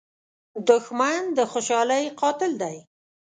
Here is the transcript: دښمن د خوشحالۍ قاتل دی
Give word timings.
دښمن 0.69 1.21
د 1.37 1.39
خوشحالۍ 1.51 2.05
قاتل 2.19 2.51
دی 2.61 2.77